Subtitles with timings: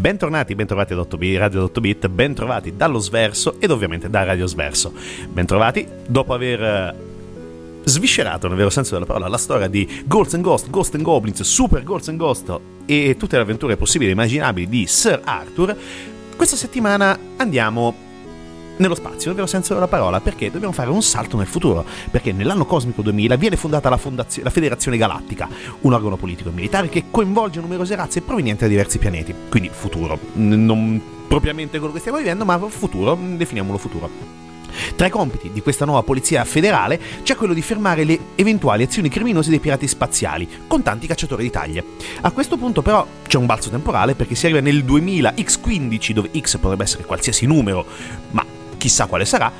[0.00, 4.94] Bentornati, bentrovati ad 8B, Radio 8 Bit, bentrovati dallo Sverso ed ovviamente da Radio Sverso.
[5.28, 6.94] Bentrovati dopo aver eh,
[7.84, 11.42] sviscerato nel vero senso della parola la storia di Ghosts and Ghost, Ghost and Goblins,
[11.42, 15.76] Super Ghosts and Ghost e tutte le avventure possibili e immaginabili di Sir Arthur.
[16.34, 17.94] Questa settimana andiamo
[18.80, 22.32] nello spazio, nel vero senso della parola, perché dobbiamo fare un salto nel futuro, perché
[22.32, 25.48] nell'anno cosmico 2000 viene fondata la, fondazio- la Federazione Galattica,
[25.82, 30.18] un organo politico e militare che coinvolge numerose razze provenienti da diversi pianeti, quindi futuro,
[30.34, 34.38] non propriamente quello che stiamo vivendo, ma futuro, definiamolo futuro.
[34.96, 39.08] Tra i compiti di questa nuova polizia federale c'è quello di fermare le eventuali azioni
[39.08, 41.84] criminose dei pirati spaziali, con tanti cacciatori di taglie.
[42.22, 46.30] A questo punto però c'è un balzo temporale perché si arriva nel 2000 X15, dove
[46.38, 47.84] X potrebbe essere qualsiasi numero,
[48.30, 48.44] ma
[48.80, 49.52] chissà quale sarà,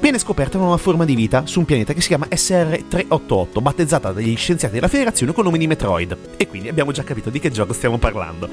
[0.00, 4.10] viene scoperta una nuova forma di vita su un pianeta che si chiama SR388, battezzata
[4.12, 6.16] dagli scienziati della Federazione con nome di Metroid.
[6.36, 8.48] E quindi abbiamo già capito di che gioco stiamo parlando.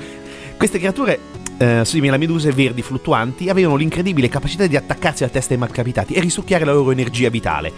[0.55, 1.19] Queste creature,
[1.57, 6.13] eh, simili alle meduse verdi fluttuanti, avevano l'incredibile capacità di attaccarsi alla testa dei malcapitati
[6.13, 7.71] e risucchiare la loro energia vitale.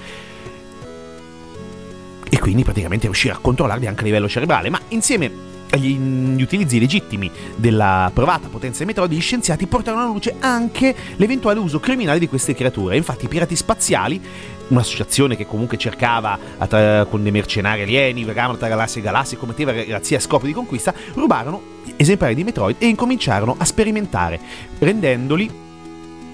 [2.29, 7.29] E quindi praticamente riuscire a controllarli anche a livello cerebrale, ma insieme agli utilizzi legittimi
[7.56, 12.28] della provata potenza dei meteoriti, gli scienziati portano alla luce anche l'eventuale uso criminale di
[12.28, 12.95] queste creature.
[12.95, 14.22] Infatti, i pirati spaziali,
[14.67, 19.72] un'associazione che comunque cercava attra- con dei mercenari alieni, vagavano tra galassie e galassie, commetteva
[19.72, 21.62] grazie a scopo di conquista, rubarono
[21.95, 24.39] esemplari di Metroid e incominciarono a sperimentare,
[24.78, 25.50] rendendoli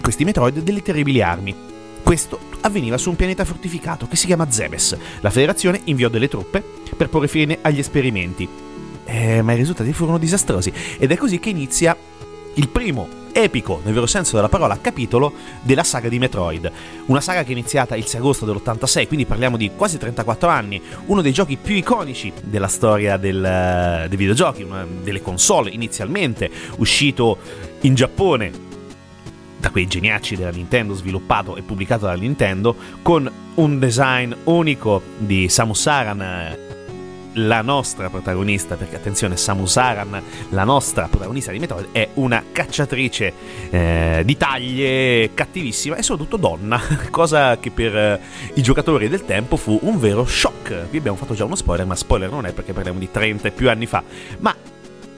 [0.01, 1.55] questi Metroid delle terribili armi.
[2.03, 4.97] Questo avveniva su un pianeta fortificato che si chiama Zebes.
[5.21, 6.61] La federazione inviò delle truppe
[6.97, 8.67] per porre fine agli esperimenti
[9.09, 10.71] eh, ma i risultati furono disastrosi.
[10.97, 11.95] Ed è così che inizia
[12.53, 16.71] il primo epico, nel vero senso della parola, capitolo della saga di Metroid.
[17.05, 20.81] Una saga che è iniziata il 6 agosto dell'86, quindi parliamo di quasi 34 anni,
[21.05, 27.37] uno dei giochi più iconici della storia del, dei videogiochi, una delle console inizialmente, uscito
[27.81, 28.67] in Giappone
[29.57, 35.49] da quei geniacci della Nintendo, sviluppato e pubblicato dalla Nintendo, con un design unico di
[35.49, 36.67] Samus Aran
[37.33, 43.33] la nostra protagonista, perché attenzione, Samus Aran, la nostra protagonista di Metroid, è una cacciatrice
[43.69, 46.81] eh, di taglie cattivissima e soprattutto donna,
[47.11, 48.19] cosa che per eh,
[48.55, 50.89] i giocatori del tempo fu un vero shock.
[50.89, 53.51] Qui abbiamo fatto già uno spoiler, ma spoiler non è perché parliamo di 30 e
[53.51, 54.03] più anni fa.
[54.39, 54.55] Ma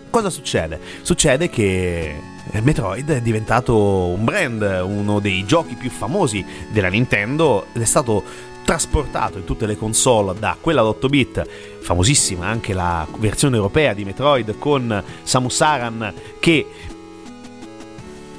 [0.10, 0.80] cosa succede?
[1.02, 2.16] Succede che
[2.62, 8.50] Metroid è diventato un brand, uno dei giochi più famosi della Nintendo ed è stato
[8.64, 11.48] trasportato in tutte le console da quella ad 8 bit,
[11.82, 16.66] famosissima anche la versione europea di Metroid con Samus Aran che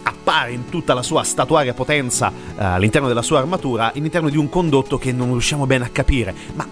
[0.04, 4.48] appare in tutta la sua statuaria potenza eh, all'interno della sua armatura, all'interno di un
[4.48, 6.66] condotto che non riusciamo bene a capire, ma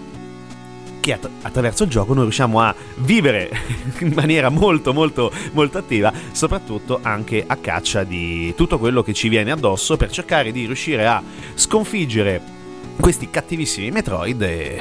[1.01, 3.49] che att- attraverso il gioco noi riusciamo a vivere
[3.99, 9.27] in maniera molto molto molto attiva, soprattutto anche a caccia di tutto quello che ci
[9.27, 11.21] viene addosso per cercare di riuscire a
[11.55, 12.59] sconfiggere
[12.99, 14.79] questi cattivissimi Metroid e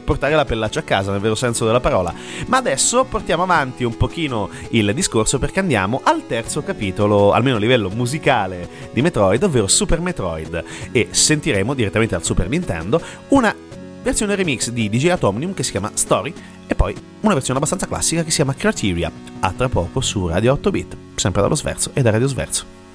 [0.04, 2.12] portare la pellaccia a casa nel vero senso della parola.
[2.46, 7.60] Ma adesso portiamo avanti un pochino il discorso perché andiamo al terzo capitolo, almeno a
[7.60, 13.54] livello musicale di Metroid, ovvero Super Metroid e sentiremo direttamente al Super Nintendo una
[14.02, 16.32] versione remix di DJ Atomnium che si chiama Story
[16.66, 19.10] e poi una versione abbastanza classica che si chiama Criteria,
[19.40, 22.85] a tra poco su Radio 8 Bit, sempre dallo Sverso e da Radio Sverso.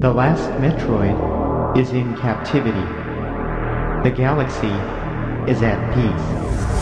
[0.00, 2.86] The last Metroid is in captivity.
[4.08, 4.68] The galaxy
[5.50, 6.77] is at peace.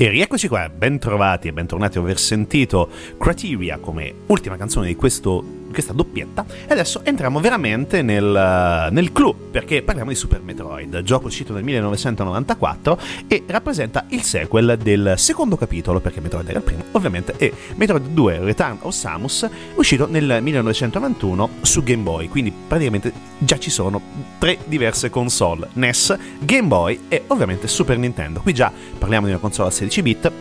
[0.00, 2.88] E rieccoci qua, ben trovati e bentornati a aver sentito
[3.18, 6.44] Criteria come ultima canzone di questo questa doppietta.
[6.66, 11.64] E adesso entriamo veramente nel, nel clou perché parliamo di Super Metroid, gioco uscito nel
[11.64, 17.52] 1994 e rappresenta il sequel del secondo capitolo perché Metroid era il primo ovviamente e
[17.74, 22.28] Metroid 2 Return of Samus uscito nel 1991 su Game Boy.
[22.28, 24.00] Quindi praticamente già ci sono
[24.38, 28.40] tre diverse console NES, Game Boy e ovviamente Super Nintendo.
[28.40, 30.32] Qui già parliamo di una console a 16 bit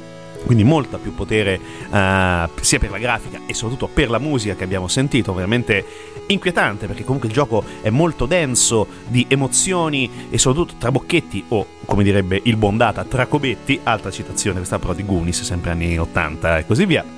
[0.47, 4.63] quindi molta più potere uh, sia per la grafica e soprattutto per la musica che
[4.63, 5.85] abbiamo sentito, veramente
[6.27, 11.65] inquietante perché comunque il gioco è molto denso di emozioni e soprattutto tra bocchetti o
[11.85, 16.59] come direbbe il Bondata tra cobetti, altra citazione questa però di Goonies, sempre anni 80
[16.59, 17.16] e così via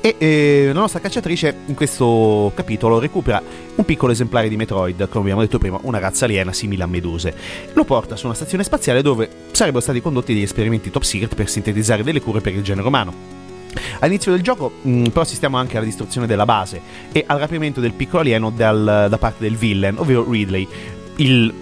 [0.00, 3.42] e eh, la nostra cacciatrice in questo capitolo recupera
[3.74, 7.34] un piccolo esemplare di Metroid, come abbiamo detto prima, una razza aliena simile a meduse.
[7.72, 11.48] Lo porta su una stazione spaziale dove sarebbero stati condotti degli esperimenti top secret per
[11.48, 13.42] sintetizzare delle cure per il genere umano.
[14.00, 17.80] All'inizio del gioco mh, mm, però assistiamo anche alla distruzione della base e al rapimento
[17.80, 20.66] del piccolo alieno dal, da parte del villain, ovvero Ridley,
[21.16, 21.52] il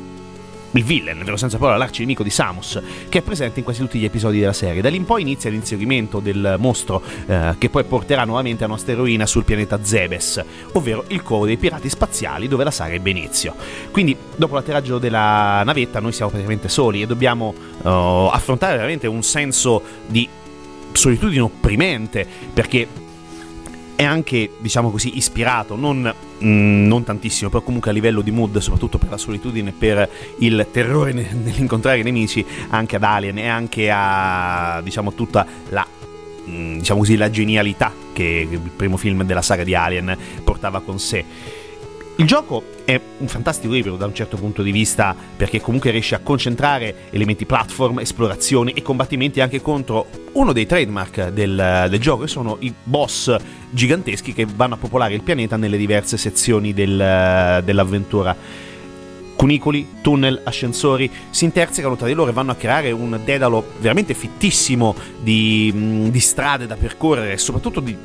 [0.72, 4.04] il villain, vero senza parola, l'arcinemico di Samus, che è presente in quasi tutti gli
[4.04, 4.80] episodi della serie.
[4.80, 8.92] Da lì in poi inizia l'inseguimento del mostro eh, che poi porterà nuovamente la nostra
[8.92, 13.54] eroina sul pianeta Zebes, ovvero il covo dei pirati spaziali dove la saga ebbe inizio.
[13.90, 17.88] Quindi, dopo l'atterraggio della navetta, noi siamo praticamente soli e dobbiamo uh,
[18.32, 20.28] affrontare veramente un senso di
[20.92, 22.86] solitudine opprimente, perché
[23.94, 28.58] è anche, diciamo così, ispirato, non, mm, non, tantissimo, però comunque a livello di mood,
[28.58, 30.08] soprattutto per la solitudine, per
[30.38, 35.86] il terrore nell'incontrare i nemici, anche ad Alien e anche a, diciamo, tutta la
[36.48, 40.98] mm, diciamo così, la genialità che il primo film della saga di Alien portava con
[40.98, 41.24] sé.
[42.16, 46.14] Il gioco è un fantastico libro da un certo punto di vista perché comunque riesce
[46.14, 52.22] a concentrare elementi platform, esplorazioni e combattimenti anche contro uno dei trademark del, del gioco
[52.22, 53.34] che sono i boss
[53.70, 58.36] giganteschi che vanno a popolare il pianeta nelle diverse sezioni del, dell'avventura.
[59.34, 64.12] Cunicoli, tunnel, ascensori si intersecano tra di loro e vanno a creare un dedalo veramente
[64.12, 67.96] fittissimo di, di strade da percorrere e soprattutto di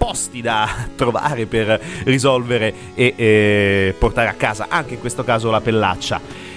[0.00, 5.60] posti da trovare per risolvere e eh, portare a casa, anche in questo caso la
[5.60, 6.48] pellaccia.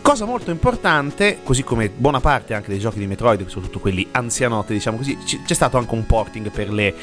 [0.00, 4.72] Cosa molto importante, così come buona parte anche dei giochi di Metroid, soprattutto quelli anzianotti,
[4.72, 6.94] diciamo così, c'è stato anche un porting per le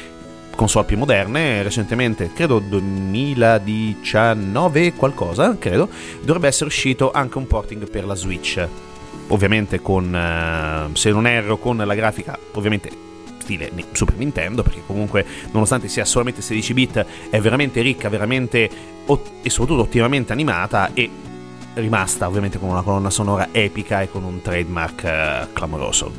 [0.56, 5.90] console più moderne, recentemente, credo 2019 qualcosa, credo,
[6.22, 8.66] dovrebbe essere uscito anche un porting per la Switch.
[9.28, 13.08] Ovviamente con, eh, se non erro, con la grafica ovviamente
[13.50, 18.70] stile Super Nintendo, perché comunque nonostante sia solamente 16 bit è veramente ricca, veramente
[19.42, 21.10] e soprattutto ottimamente animata e
[21.74, 26.12] rimasta ovviamente con una colonna sonora epica e con un trademark uh, clamoroso.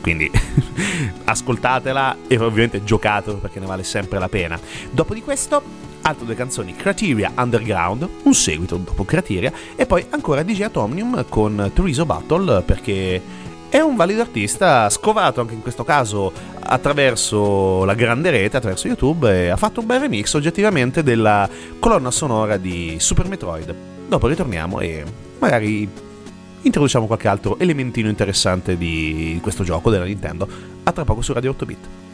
[0.00, 0.30] Quindi
[1.24, 4.58] ascoltatela e ovviamente giocatelo perché ne vale sempre la pena.
[4.90, 5.62] Dopo di questo
[6.00, 11.70] altre due canzoni Criteria Underground, un seguito dopo Criteria, e poi ancora DJ Atomium con
[11.74, 13.20] Treaso Battle perché
[13.68, 19.44] è un valido artista, scovato anche in questo caso attraverso la grande rete, attraverso YouTube,
[19.44, 21.48] e ha fatto un bel remix oggettivamente della
[21.78, 23.74] colonna sonora di Super Metroid.
[24.08, 25.04] Dopo ritorniamo e
[25.38, 25.88] magari
[26.60, 30.48] introduciamo qualche altro elementino interessante di questo gioco della Nintendo.
[30.84, 32.07] A tra poco su Radio 8 Bit.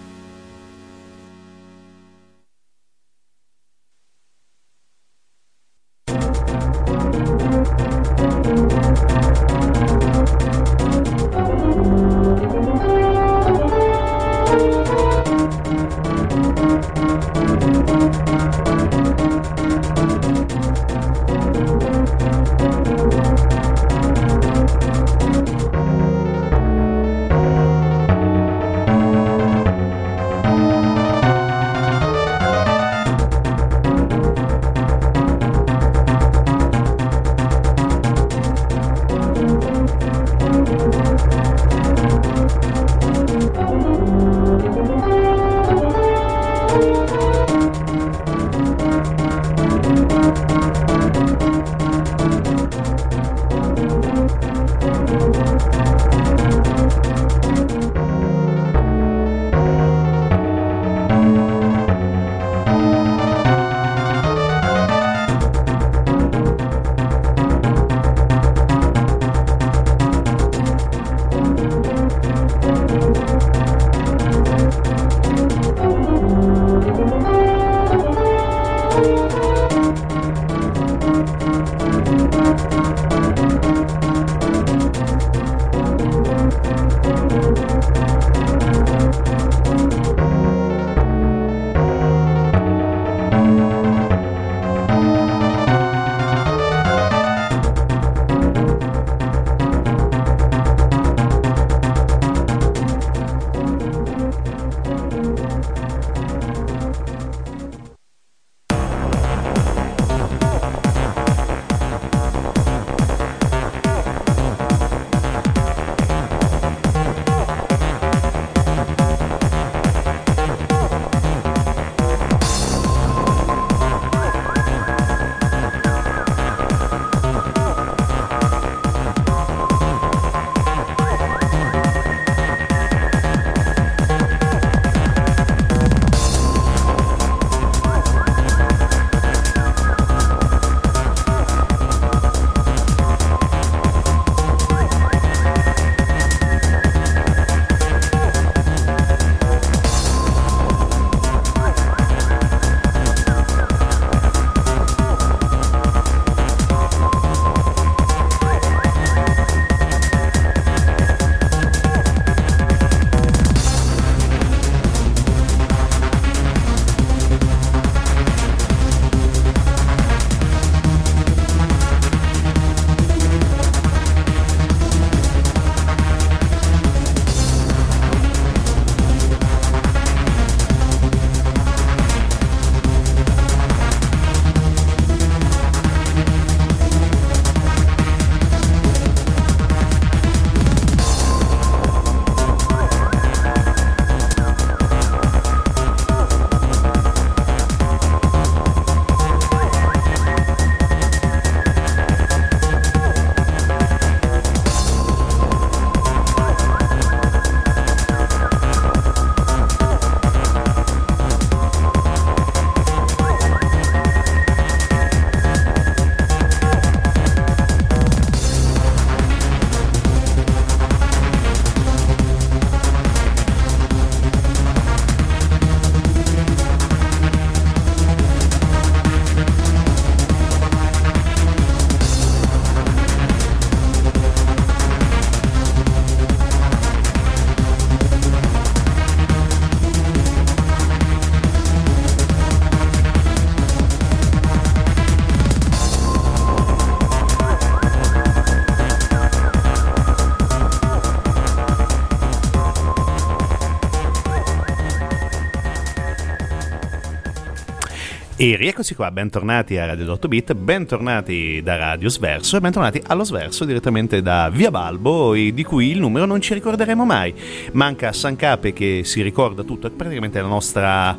[258.45, 263.25] E rieccoci qua, bentornati a Radio 8 Bit, bentornati da Radio Sverso e bentornati allo
[263.25, 267.33] Sverso direttamente da Via Balbo, di cui il numero non ci ricorderemo mai.
[267.73, 271.17] Manca Sancape che si ricorda tutto, è praticamente nostra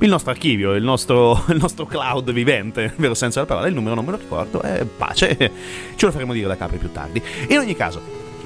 [0.00, 3.74] il nostro archivio, il nostro, il nostro, cloud vivente, nel vero senso della parola, il
[3.74, 5.34] numero non me lo ricordo, è pace,
[5.96, 7.22] ce lo faremo dire da Capri più tardi.
[7.48, 8.02] In ogni caso,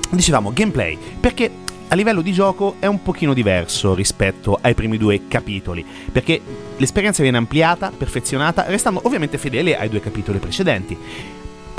[0.08, 1.50] dicevamo gameplay, perché
[1.92, 6.40] a livello di gioco è un pochino diverso rispetto ai primi due capitoli, perché
[6.76, 10.96] l'esperienza viene ampliata, perfezionata, restando ovviamente fedeli ai due capitoli precedenti.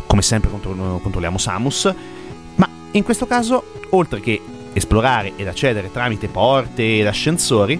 [0.05, 1.93] Come sempre controlliamo Samus,
[2.55, 4.41] ma in questo caso, oltre che
[4.73, 7.79] esplorare ed accedere tramite porte ed ascensori,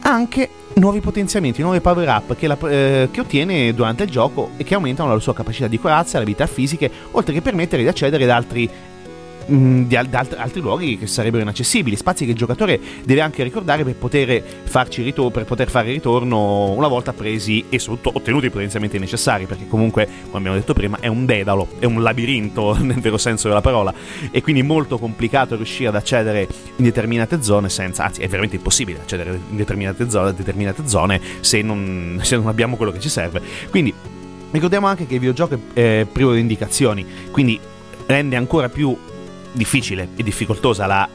[0.00, 4.64] anche nuovi potenziamenti, nuove power up che, la, eh, che, ottiene durante il gioco e
[4.64, 8.24] che aumentano la sua capacità di corazza, le abilità fisiche, oltre che permettere di accedere
[8.24, 8.68] ad altri
[9.50, 13.84] Mm, di, alt- altri luoghi che sarebbero inaccessibili, spazi che il giocatore deve anche ricordare
[13.84, 14.42] per poter,
[14.96, 19.66] ritor- per poter fare ritorno una volta presi e soprattutto ottenuti i potenziamenti necessari, perché
[19.66, 23.60] comunque, come abbiamo detto prima, è un dedalo, è un labirinto nel vero senso della
[23.60, 23.92] parola,
[24.30, 29.00] e quindi molto complicato riuscire ad accedere in determinate zone senza, anzi è veramente impossibile
[29.00, 33.40] accedere in determinate zone, determinate zone se, non, se non abbiamo quello che ci serve.
[33.70, 33.92] Quindi
[34.52, 37.58] ricordiamo anche che il videogioco è privo di indicazioni, quindi
[38.06, 38.96] rende ancora più
[39.52, 41.08] difficile e difficoltosa la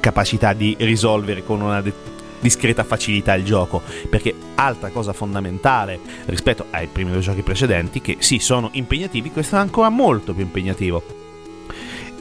[0.00, 6.66] capacità di risolvere con una de- discreta facilità il gioco, perché altra cosa fondamentale rispetto
[6.70, 11.02] ai primi due giochi precedenti, che sì sono impegnativi, questo è ancora molto più impegnativo.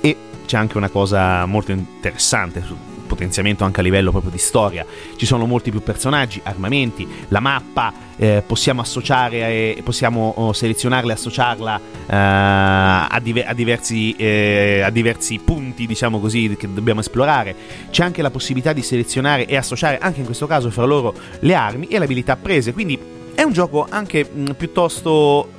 [0.02, 4.86] E c'è anche una cosa molto interessante potenziamento anche a livello proprio di storia.
[5.15, 11.15] Ci sono molti più personaggi, armamenti, la mappa, eh, possiamo associare, possiamo oh, selezionarla e
[11.15, 17.56] associarla eh, a, diver- a, diversi, eh, a, diversi, punti, diciamo così, che dobbiamo esplorare.
[17.89, 21.54] C'è anche la possibilità di selezionare e associare anche in questo caso fra loro le
[21.54, 22.98] armi e le abilità prese, quindi
[23.34, 25.50] è un gioco anche mh, piuttosto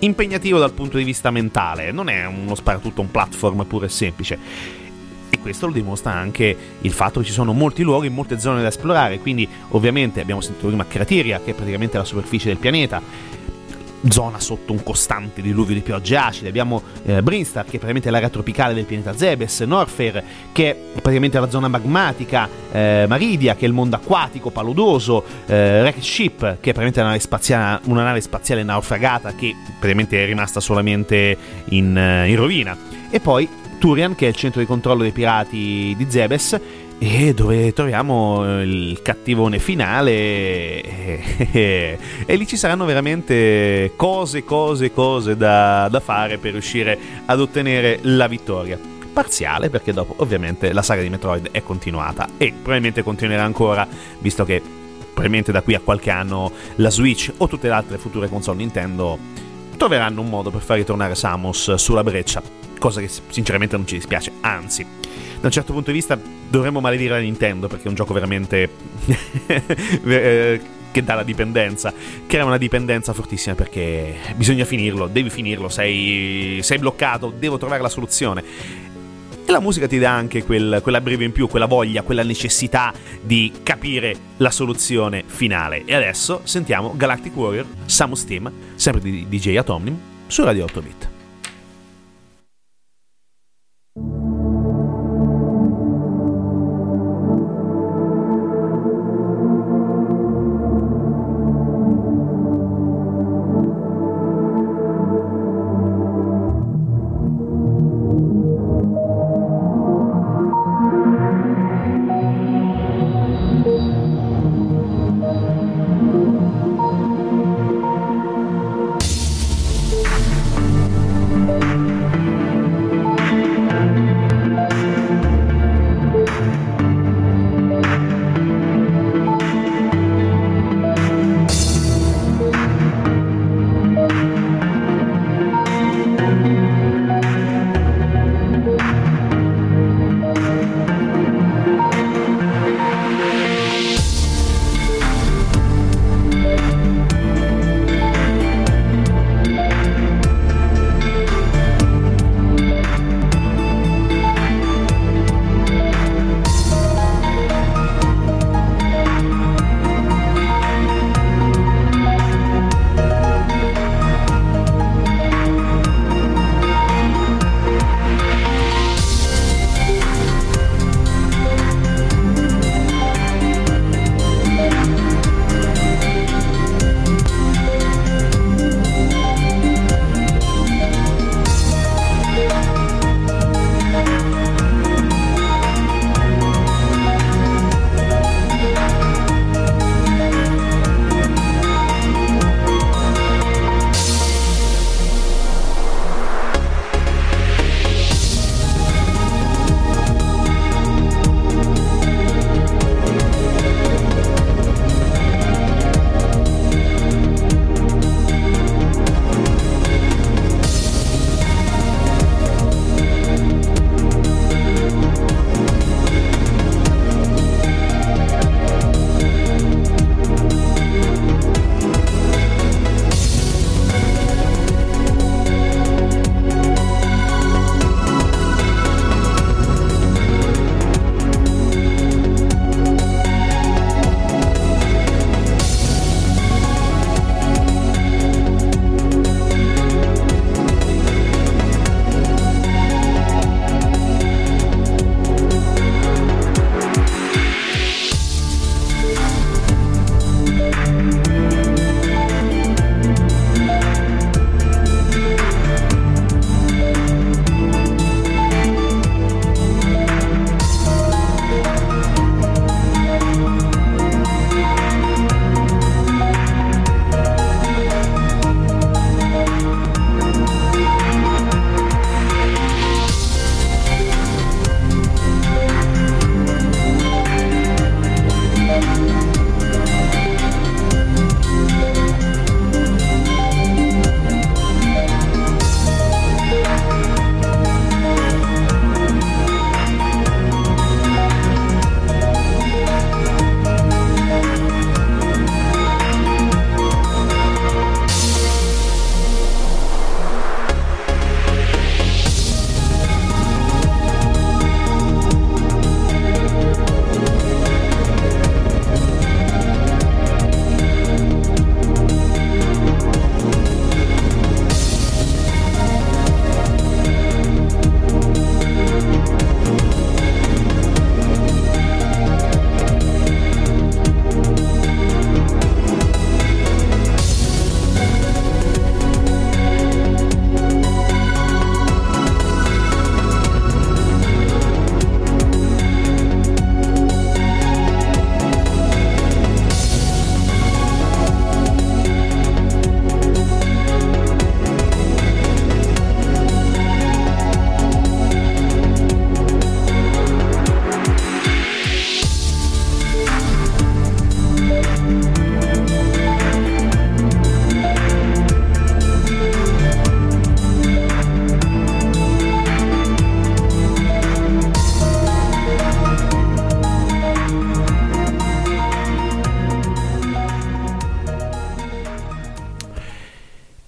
[0.00, 4.82] impegnativo dal punto di vista mentale, non è uno sparatutto, un platform puro e semplice
[5.40, 9.18] questo lo dimostra anche il fatto che ci sono molti luoghi, molte zone da esplorare,
[9.18, 13.02] quindi ovviamente abbiamo sentito prima Cratiria, che è praticamente la superficie del pianeta,
[14.08, 16.48] zona sotto un costante diluvio di piogge acide.
[16.48, 21.38] Abbiamo eh, Brinstar, che è praticamente l'area tropicale del pianeta Zebes, Norfair, che è praticamente
[21.38, 26.70] la zona magmatica, eh, Maridia, che è il mondo acquatico, paludoso, eh, Wrecked Ship, che
[26.70, 31.96] è praticamente una nave spaziale, una nave spaziale naufragata che praticamente è rimasta solamente in,
[31.96, 32.76] eh, in rovina.
[33.10, 33.48] E poi
[33.84, 36.58] Turian, che è il centro di controllo dei pirati di Zebes,
[36.98, 41.20] e dove troviamo il cattivone finale e,
[41.52, 47.38] e, e, lì ci saranno veramente cose, cose, cose da, da fare per riuscire ad
[47.40, 48.78] ottenere la vittoria.
[49.12, 53.86] Parziale perché dopo ovviamente la saga di Metroid è continuata e probabilmente continuerà ancora
[54.18, 58.30] visto che probabilmente da qui a qualche anno la Switch o tutte le altre future
[58.30, 59.18] console Nintendo
[59.76, 64.30] troveranno un modo per far ritornare Samus sulla breccia cosa che sinceramente non ci dispiace,
[64.42, 64.84] anzi,
[65.40, 66.18] da un certo punto di vista
[66.50, 68.68] dovremmo maledire la Nintendo perché è un gioco veramente
[70.04, 70.60] eh,
[70.90, 71.94] che dà la dipendenza,
[72.26, 77.88] crea una dipendenza fortissima perché bisogna finirlo, devi finirlo, sei, sei bloccato, devo trovare la
[77.88, 78.44] soluzione.
[79.54, 84.16] La musica ti dà anche quel, quell'abbrivio in più, quella voglia, quella necessità di capire
[84.38, 85.84] la soluzione finale.
[85.84, 91.13] E adesso sentiamo Galactic Warrior, Samus Team, sempre di DJ Atomnim, su Radio 8 Bit.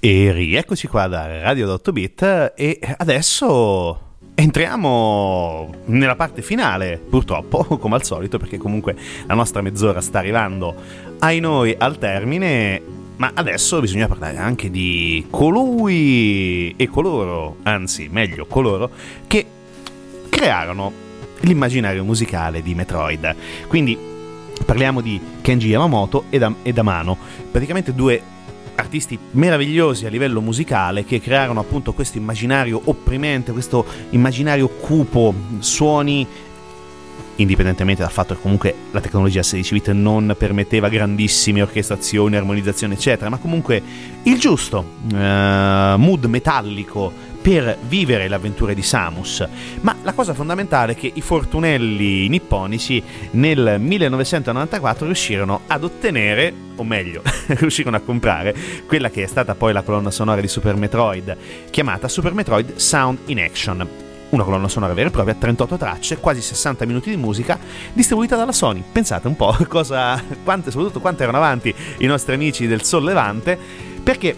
[0.08, 7.96] E rieccoci qua da Radio 8 Bit e adesso entriamo nella parte finale, purtroppo, come
[7.96, 8.94] al solito, perché comunque
[9.26, 10.76] la nostra mezz'ora sta arrivando
[11.18, 12.80] ai noi al termine,
[13.16, 18.88] ma adesso bisogna parlare anche di colui e coloro, anzi meglio coloro,
[19.26, 19.44] che
[20.28, 20.92] crearono
[21.40, 23.34] l'immaginario musicale di Metroid.
[23.66, 23.98] Quindi
[24.64, 27.18] parliamo di Kenji Yamamoto ed, Amano,
[27.50, 28.34] praticamente due
[28.76, 36.26] artisti meravigliosi a livello musicale che crearono appunto questo immaginario opprimente, questo immaginario cupo, suoni
[37.36, 43.28] indipendentemente dal fatto che comunque la tecnologia 16 bit non permetteva grandissime orchestrazioni, armonizzazioni, eccetera,
[43.28, 43.82] ma comunque
[44.22, 44.78] il giusto
[45.12, 49.46] uh, mood metallico per vivere le avventure di Samus.
[49.82, 53.00] Ma la cosa fondamentale è che i fortunelli nipponici
[53.32, 58.52] nel 1994 riuscirono ad ottenere, o meglio, riuscirono a comprare
[58.88, 61.36] quella che è stata poi la colonna sonora di Super Metroid,
[61.70, 63.88] chiamata Super Metroid Sound in Action
[64.28, 67.56] una colonna sonora vera e propria, 38 tracce, quasi 60 minuti di musica,
[67.92, 68.82] distribuita dalla Sony.
[68.90, 73.56] Pensate un po' cosa, quante, soprattutto quanto erano avanti i nostri amici del Sollevante,
[74.02, 74.36] perché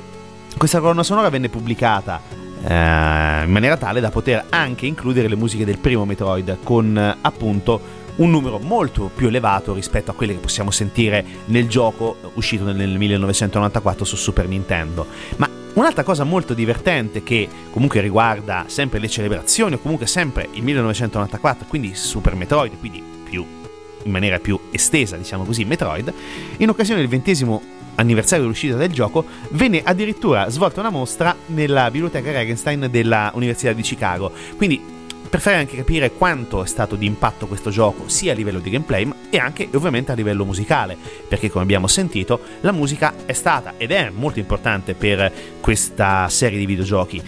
[0.59, 5.79] questa colonna sonora venne pubblicata in maniera tale da poter anche includere le musiche del
[5.79, 10.71] primo Metroid con eh, appunto un numero molto più elevato rispetto a quelle che possiamo
[10.71, 15.07] sentire nel gioco uscito nel 1994 su Super Nintendo.
[15.37, 20.63] Ma un'altra cosa molto divertente che comunque riguarda sempre le celebrazioni o comunque sempre il
[20.65, 23.47] 1994, quindi Super Metroid, quindi più
[24.03, 26.13] in maniera più estesa, diciamo così, Metroid,
[26.59, 27.61] in occasione del ventesimo
[27.99, 34.33] anniversario dell'uscita del gioco, venne addirittura svolta una mostra nella biblioteca Regenstein dell'Università di Chicago.
[34.57, 34.97] Quindi
[35.29, 38.71] per fare anche capire quanto è stato di impatto questo gioco sia a livello di
[38.71, 40.97] gameplay e anche ovviamente a livello musicale,
[41.29, 45.31] perché come abbiamo sentito la musica è stata ed è molto importante per
[45.61, 47.23] questa serie di videogiochi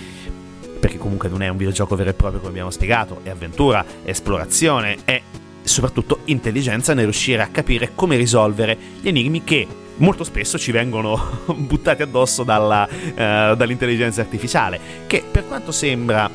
[0.81, 4.09] perché comunque non è un videogioco vero e proprio come abbiamo spiegato, è avventura, è
[4.09, 5.21] esplorazione, è
[5.63, 9.67] soprattutto intelligenza nel riuscire a capire come risolvere gli enigmi che
[10.01, 13.15] molto spesso ci vengono buttati addosso dalla, uh,
[13.55, 16.31] dall'intelligenza artificiale, che per quanto sembra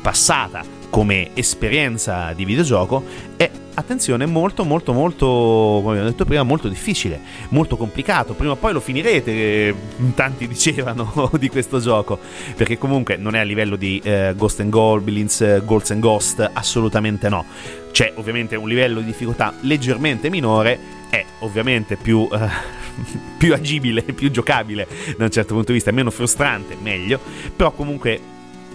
[0.00, 3.04] passata come esperienza di videogioco
[3.36, 8.34] è attenzione molto molto molto come ho detto prima molto difficile molto complicato.
[8.34, 9.74] Prima o poi lo finirete eh,
[10.14, 12.18] tanti dicevano di questo gioco
[12.56, 17.28] perché comunque non è a livello di eh, Ghost and Goblins Ghosts and Ghost assolutamente
[17.28, 17.44] no.
[17.92, 22.79] C'è ovviamente un livello di difficoltà leggermente minore è ovviamente più eh,
[23.38, 24.86] più agibile, più giocabile
[25.16, 27.20] da un certo punto di vista, meno frustrante, meglio,
[27.54, 28.20] però comunque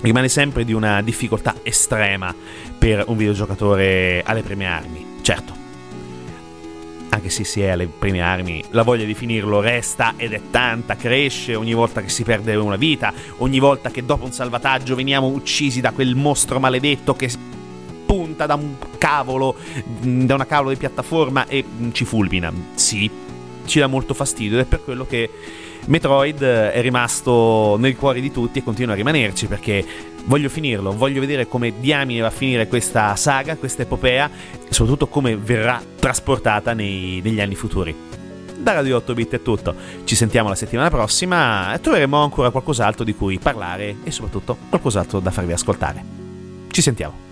[0.01, 2.33] rimane sempre di una difficoltà estrema
[2.77, 5.05] per un videogiocatore alle prime armi.
[5.21, 5.53] Certo,
[7.09, 10.95] anche se si è alle prime armi, la voglia di finirlo resta ed è tanta,
[10.95, 15.27] cresce ogni volta che si perde una vita, ogni volta che dopo un salvataggio veniamo
[15.27, 17.29] uccisi da quel mostro maledetto che
[18.05, 19.55] punta da un cavolo,
[20.01, 22.51] da una cavolo di piattaforma e ci fulmina.
[22.75, 23.09] Sì,
[23.65, 25.29] ci dà molto fastidio ed è per quello che
[25.85, 29.85] Metroid è rimasto nel cuore di tutti e continua a rimanerci perché
[30.25, 34.29] voglio finirlo, voglio vedere come diamine va a finire questa saga, questa epopea
[34.67, 37.95] e soprattutto come verrà trasportata nei, negli anni futuri.
[38.57, 39.75] Da Radio 8 Bit è tutto,
[40.05, 45.19] ci sentiamo la settimana prossima e troveremo ancora qualcos'altro di cui parlare e soprattutto qualcos'altro
[45.19, 46.03] da farvi ascoltare.
[46.71, 47.24] Ci sentiamo.